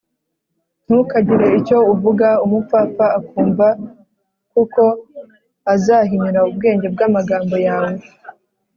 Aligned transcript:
ntukagire 0.85 1.45
icyo 1.59 1.77
uvuga 1.93 2.27
umupfapfa 2.45 3.05
akumva, 3.19 3.67
kuko 4.53 4.83
azahinyura 5.73 6.39
ubwenge 6.49 6.87
bw’amagambo 6.93 7.55
yawe 7.67 7.95